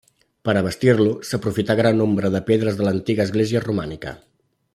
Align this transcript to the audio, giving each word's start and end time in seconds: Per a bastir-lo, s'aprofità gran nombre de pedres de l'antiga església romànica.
Per 0.47 0.53
a 0.59 0.61
bastir-lo, 0.67 1.11
s'aprofità 1.31 1.75
gran 1.81 2.01
nombre 2.03 2.33
de 2.37 2.41
pedres 2.49 2.81
de 2.81 2.89
l'antiga 2.89 3.29
església 3.31 3.63
romànica. 3.69 4.17